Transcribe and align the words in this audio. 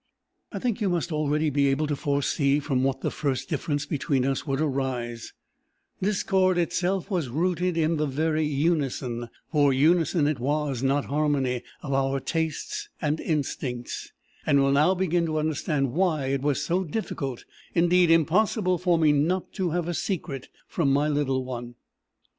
"I 0.51 0.57
think 0.57 0.81
you 0.81 0.89
must 0.89 1.11
already 1.11 1.51
be 1.51 1.67
able 1.67 1.85
to 1.85 1.95
foresee 1.95 2.59
from 2.59 2.81
what 2.83 3.01
the 3.01 3.11
first 3.11 3.49
difference 3.49 3.85
between 3.85 4.25
us 4.25 4.47
would 4.47 4.59
arise: 4.59 5.31
discord 6.01 6.57
itself 6.57 7.11
was 7.11 7.29
rooted 7.29 7.77
in 7.77 7.97
the 7.97 8.07
very 8.07 8.43
unison 8.43 9.29
for 9.51 9.71
unison 9.71 10.25
it 10.25 10.39
was, 10.39 10.81
not 10.81 11.05
harmony 11.05 11.61
of 11.83 11.93
our 11.93 12.19
tastes 12.19 12.89
and 12.99 13.19
instincts; 13.19 14.11
and 14.43 14.59
will 14.59 14.71
now 14.71 14.95
begin 14.95 15.27
to 15.27 15.37
understand 15.37 15.91
why 15.93 16.25
it 16.29 16.41
was 16.41 16.63
so 16.65 16.83
difficult, 16.83 17.45
indeed 17.75 18.09
impossible 18.09 18.79
for 18.79 18.97
me, 18.97 19.11
not 19.11 19.53
to 19.53 19.69
have 19.69 19.87
a 19.87 19.93
secret 19.93 20.49
from 20.67 20.91
my 20.91 21.07
little 21.07 21.45
one. 21.45 21.75